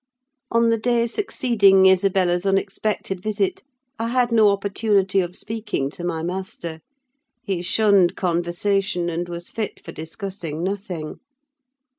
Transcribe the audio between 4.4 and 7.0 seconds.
opportunity of speaking to my master: